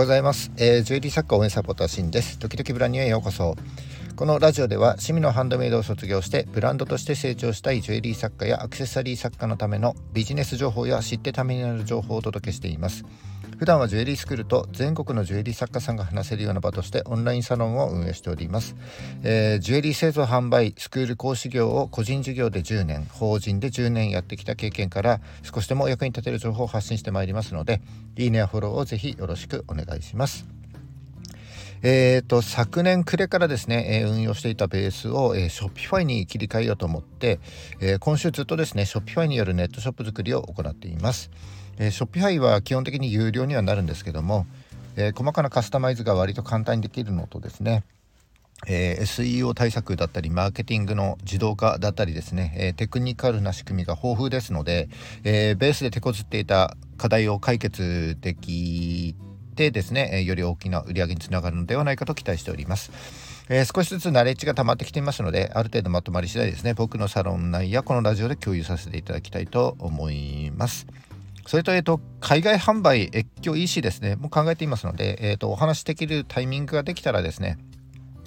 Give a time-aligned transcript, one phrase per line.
[0.00, 2.38] ございます、えー、ジュエリー作家応援サポーターシンです。
[2.38, 3.54] 時々ブランニューへようこそ。
[4.16, 13.04] このラジオでは趣味のハンドメイドを卒業してブランドとして成長したいジュエリー作家やアクセサリー作家のためのビジネス情報や知ってためになる情報をお届けしています。
[13.60, 18.74] 普段はジュエリースクールと全国のジュエリー作家さんが話せるような場としてオンラインサロンを運営しております、
[19.22, 27.82] えー、ジュエリー製造販売スクール講師業を個人事業で10年法人で10年やってきた経験から少しでも役に立てる情報を発信してまいりますので
[28.16, 30.46] いいねやフォローをぜひよろしくお願いします。
[31.82, 37.40] えーと、昨年暮れからですね、えー、運用していたベースを、えー、Shopify に切り替えようと思って、
[37.80, 41.30] えー、今週ずっとですね Shopify によるネットショップ作りを行っています、
[41.80, 44.46] えー、Shopify は基本的に有料にはなるんですけども、
[44.96, 47.82] えー、細かなカスタマイズが割と簡単にできるのとですね
[48.66, 54.90] えー、SEO 対策だったりマーケティングの自動化だったりですね、えー、テクニカルな仕組みが豊富ですので、
[55.24, 59.14] えー、ベースで手こずっていた課題を解決でき
[59.56, 62.92] てですね、えより大きな売り上げにつながるのではないかと期待しております。
[63.48, 70.86] え、少しずつナレッジが溜まってきていますので、ある程度まとまり次第ですね、僕のサロン内やこのラジオで共有させていただきたいと思います。
[71.50, 77.58] それと、えっ、と、海外販売、越境 EC ですね、もう考えていますので、えっ、と、お話しできるタイミングができたらですね、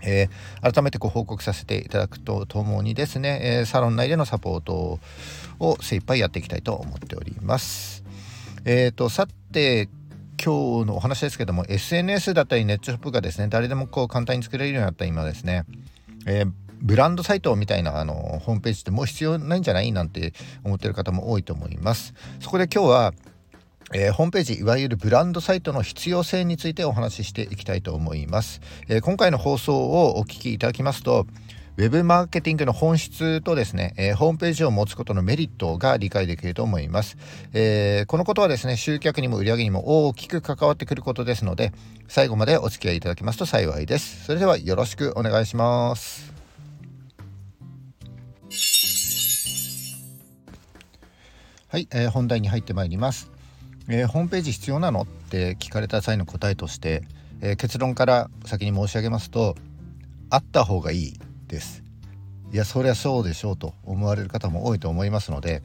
[0.00, 4.98] えー、改めてご報告させていただくとともにですね、えー、サロン内でのサポート
[5.58, 8.04] を精一杯やっていきたいと思っております。
[8.64, 9.90] えーと、さて
[10.42, 15.66] 今日のお話ですけども SNS だったりネットショップがですね誰でもこう簡単に作れるようになった今ですね、
[16.24, 19.92] えー、ブランドサイトみたいなあのホームページってもう必要ないんじゃない？
[19.92, 20.32] なんて
[20.64, 23.14] 思ってる方も多いと思いますそこで今日は
[23.92, 31.26] えー、ホームページいわゆるブランドサイトの必要性についてお話ししていきたいと思います、えー、今回の放送をお聞きいただきますと
[31.76, 37.16] ウェブマーケティングの本質とですね、えー、ホームページを持つことのメリットが理解できると思います、
[37.52, 41.72] えー、このことはですね、集客にも売り上げにも大きく関わってくることですので、
[42.06, 44.24] 最後までお付き合いいただけますと幸いです。
[44.26, 46.29] それではよろしくお願いします。
[51.70, 53.30] はい、えー、本題に入ってまいります、
[53.88, 55.02] えー、ホームページ必要なの？
[55.02, 57.04] って聞かれた際の答えとして、
[57.40, 59.54] えー、結論から先に申し上げますと
[60.30, 61.84] あった方がいいです。
[62.52, 65.62] いやそりゃそうでしょうと思われる方も多いと思いますので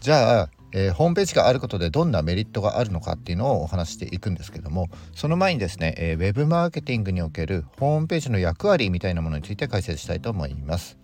[0.00, 10.96] じゃあ、えー、ホームページがあることでどんなメリットがあるのかっていうのをお話していくんですけどもその前にですね、えー、ウェブマーケティングにおけるホームページの役割みたいなものについて解説したいと思います。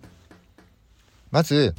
[1.29, 1.75] まず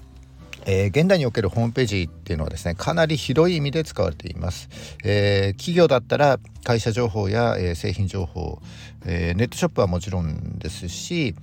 [0.67, 4.69] えー、現代におけるホームページっていうのはですねかなり広い意味で使われています、
[5.05, 8.61] えー、企業だったら会社情報や、えー、製品情報、
[9.07, 11.35] えネットショップはもちろんですし、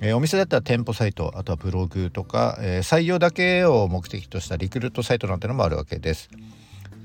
[0.00, 6.30] え、お店だったら店舗サイトあとはブログとか、え、採用だけを目的としたリクルートサイトなんてのもあるわけです。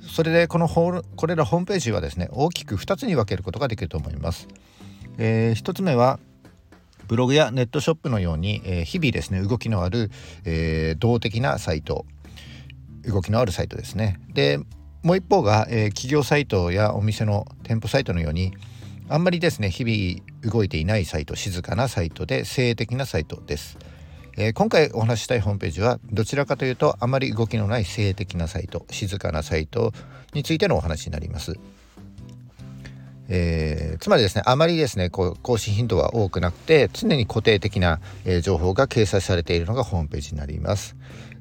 [0.10, 4.48] それでこのホこれらホームページはですね大きく2つに分けることができると思います。
[5.18, 6.20] え、1つ目は
[7.10, 10.12] ブログやネットショップのように、えー、日々ですね動きのある、
[10.46, 12.06] えー、動的なサイト
[13.04, 14.20] 動きのあるサイトですね。
[14.32, 14.60] で
[15.02, 18.54] もう一方が、えー、企業サイトやお店の店舗サイトのように
[19.08, 23.80] あんまりですね日々動いていないサイト静かなサイトで静的なサイトです、
[24.38, 29.94] えー、今回お話ししたいホームページはどちらかというとあまり動きのない静的なサイト静かなサイト
[30.34, 31.56] についてのお話になります
[33.30, 40.96] えー、つまりですねあまりですねこう更新頻度は多くなくて常に固定的な、えー、情報が掲載されているのがホームページになります。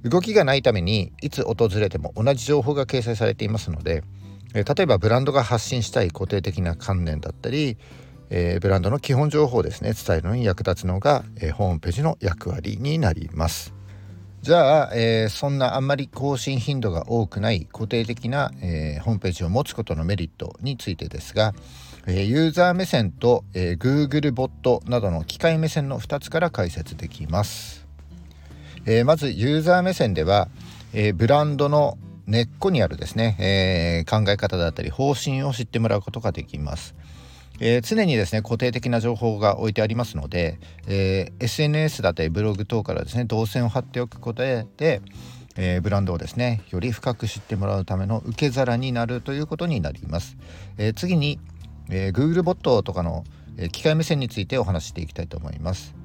[0.05, 4.05] 動きがないためにいつ訪れても同じ情報が掲載されていますので
[4.55, 7.77] え例えばブランドが発信したい固定的な観念だったり、
[8.31, 13.78] えー、ブランドの基本情報をですね伝えるのに役立つのが、えー、ホームページの役割になります。
[14.49, 21.53] じゃあ、えー、そんなあんまり更新頻度が多くない固定的な、えホームページを持つことのメリットについてですが、
[22.07, 27.87] えユーザー目線と、え Google ボットなどの機械目線の2つから解説できます、
[28.87, 30.49] えまずユーザー目線では、
[30.95, 36.95] えブランドの根っこにあるですね、えー、考え方だったり方針を知ってもらうことができます。
[37.61, 44.67] えー、常にですね固定的な情報が置いてありますので、えー、SNS だったりブログ等からですね動線を貼っておくことで、
[45.57, 50.37] えー、ブランドをですねより深く知ってもらうための受け皿になるということになります。
[50.79, 51.41] え次に、
[51.91, 53.25] え Google ボットとかの、
[53.57, 55.97] え機械目線についてお話していきたいと思います。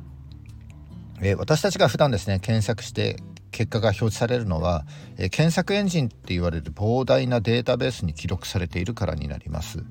[1.22, 3.18] え私たちが普段ですね検索して
[3.52, 4.86] 結果が表示されるのは、
[5.20, 9.84] え検索エンジンって言われる膨大なデータベースに記録されているからになります。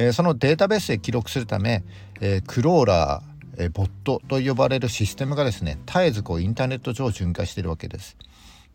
[0.00, 1.82] えそのデータベースで記録するため、
[2.20, 8.16] えクローラー、えボットと呼ばれるシステムがですね絶えずこうインターネット上を巡回してるわけです。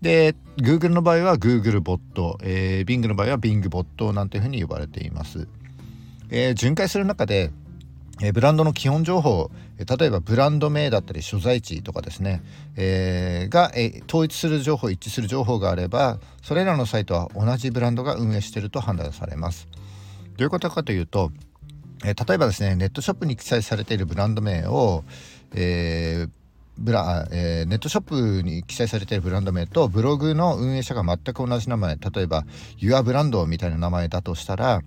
[0.02, 5.48] で Google の場合は Google ボット、えー、Bing の場合は Bing ボットなんていうふうに呼ばれています。
[6.30, 7.52] えー、巡回する中で
[8.22, 12.44] えブランドの基本情報例えばブランド名だったり所在地とかですね、
[12.76, 19.68] えー、が、え統一する情報一致する情報があればそれらのサイトは同じブランドが運営していると判断されます
[20.38, 21.32] どういうことかというと、
[22.04, 25.04] え例えばですねネットショップに記載されているブランド名を、
[25.54, 26.30] えー
[26.78, 32.46] ブラえー、ネットショップに記載されているブランド名とブログの運営者が全く同じ名前例えば
[32.80, 34.82] Your ブランドみたいな名前だとしたら、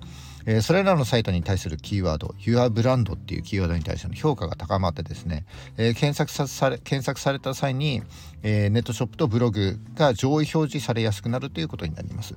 [0.47, 5.47] えー、それらのサイトに対するキーワード Your ブランドっていうキーワードに対しての評価が高まってですね、
[5.77, 8.03] えー、検索され検索された際に、
[8.43, 12.35] えネットショップとブログが上位表示されやすくなるということになります。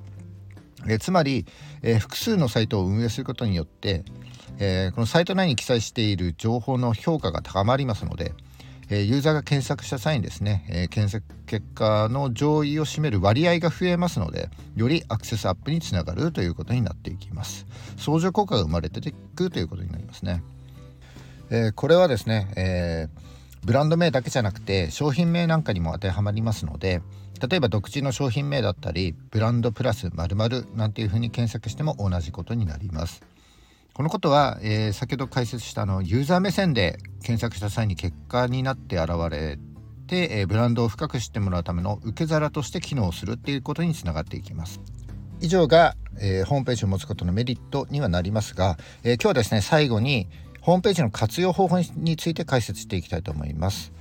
[0.88, 1.46] えつまり、
[1.82, 4.04] え複数のサイトを運営することによって、
[4.58, 8.32] えこのサイト内に記載している情報の評価が高まりますので、
[8.90, 17.66] えユーザーが検索した際にですね、え検索結果の上位を占める割合が増えますのでよりアクセスアップにつながるということになっていきます。
[17.96, 20.42] 相乗効果が生まれていくということになりますね、
[21.50, 23.08] えこれはですね、え
[23.64, 27.02] ブランド名だけじゃなくて商品名なんかにも当てはまりますので
[27.48, 33.22] 例えば独自の商品名だったりブランドプラス〇〇なんていうふうに検索しても同じことになります
[33.94, 39.58] このことは、えー、先ほど解説したのユーザー目線で検索した際に結果になって現れ
[40.06, 44.80] て、えー、ブランドを深く知ってもらうための受け皿として機能するっていうことにつながっていきます。
[45.40, 50.28] 以上が、えー、ホームページを持つことのメリットにはなりますが、え今日はですね最後に
[50.60, 53.92] ホームページの活用方法について解説していきたいと思います。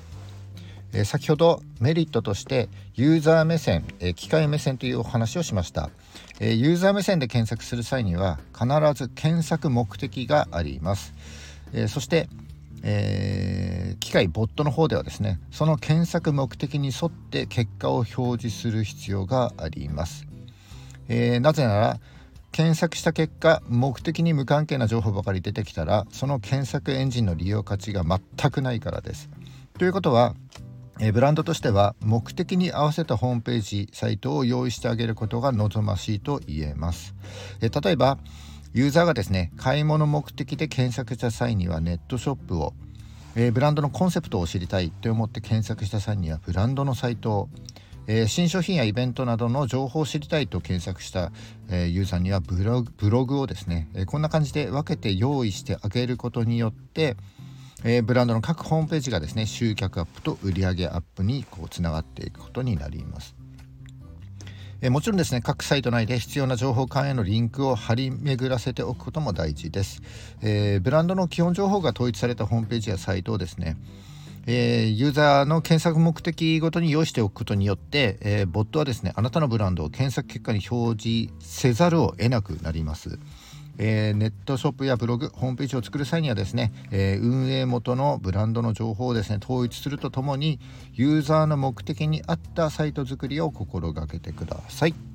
[0.93, 5.89] え先ほどメリットとしてユーザー目線、え機械目線というお話をしました、
[6.39, 11.13] えユーザー目線で検索する際には必ず検索目的があります、
[11.73, 12.27] えそして、
[12.81, 20.25] えー、機械ボットの方ではですねその検索目的に沿って結果を表示する必要があります、
[21.09, 21.99] えー、なぜなら
[22.51, 29.29] 検索した結果目的に無関係な情報ばかり出てきたらその検索エンジンの利用価値が全くないからです。
[29.77, 30.35] ということは
[31.01, 37.15] えブランドとしては目的に合わせたホームページサイトを用意してあげることが望ましいと言えます、
[37.61, 38.17] え例えば
[38.73, 42.73] ユーザーがですね買い物目的で検索した際にはネットショップを、
[43.35, 47.49] えブランドのコンセプトを知りたいと思って検索した際にはブランドのサイトを
[48.11, 51.31] えー、新商品やイベントなどの情報を知りたいと検索した、
[51.69, 57.17] えー、ユーザーにはブログブログをですね、えー、こんな感じで分けて用意してあげることによって、
[57.83, 63.35] え、ブランドの各ホームページがですね集客アップと売上アップにこうつながっていくことになります。
[64.81, 70.01] え、もちろんですね各サイト内で必要な情報管へのリンクを張り巡らせておくことも大事です、
[70.41, 73.75] えー、ブランドの基本情報が統一されたホームページやサイトをですね
[74.51, 83.19] えー、ユーザーの検索目的ごとに用意しておくことによって、えー、ボットはですねあなたのブランドを検索結果に表示せざるを得なくなります。
[83.77, 90.59] えー、ネットショップやブログホームページを作る際にはですね、えー、運営元のブランドの情報をですね統一するとともに
[90.93, 95.08] ユーザーの目的に合ったサイト作りを心がけてください。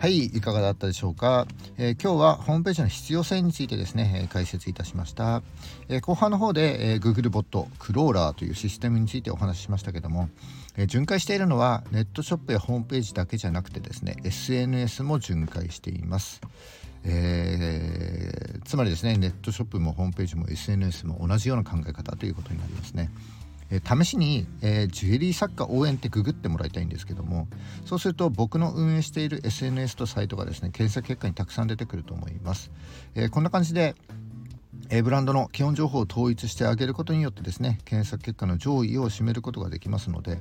[0.00, 5.42] はいいかがだったでしょうか、えー、今日はホームページの必要性についてですね、えー、解説いたしました、
[5.90, 10.30] えー、後半の方で、え Google ボットクローラーというシステムについてお話ししましたけども、
[10.78, 16.40] え巡回しているのはネットショップやホームページだけじゃなくてですね SNS も巡回しています。
[17.04, 23.10] え、つまりですねネットショップもホームページも SNS も同じような考え方ということになりますね。
[23.70, 27.48] え、試しに、えー、ジュエリー作家応援ってググってもらいたいんですけども
[27.84, 32.70] そうすると僕の運営している SNS とサイトがですね検索結果にたくさん出てくると思います、
[33.14, 33.94] えー、こんな感じで
[34.88, 40.40] えブランドの基本情報を統一してあげることによってですね検索結果の上位を占めることができますので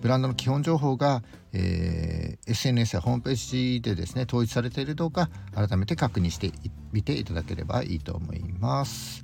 [0.00, 6.50] ブランドの基本情報が、えー、SNS やホームページでですね統一されているどうか改めて確認して
[6.90, 9.22] みていただければいいと思います。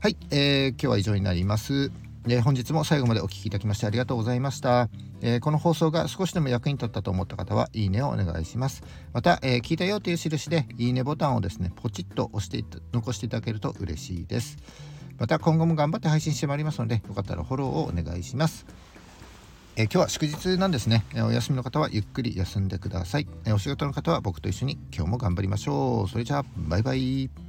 [0.00, 1.90] はい、えー、今日は以上になります。
[2.28, 4.88] え、本日も最後までお聴きいただきましてありがとうございました、
[5.20, 8.82] えー、この放送が少しでも役に立ったと思った方はいいねをお願いします。
[9.12, 14.58] また、えー、聞いたよという印でいいねボタンをですねポチッと押して残していただけると嬉しいです。
[15.18, 18.66] また今後も頑張って配信してまいりますのでよかったらフォローをお願いします。
[19.76, 26.08] え今日は祝日なんですね、えお休みの方はゆっくり休んでください、えお仕事の方は僕と一緒に今日も頑張りましょう。
[26.08, 27.45] それじゃあバイバイ。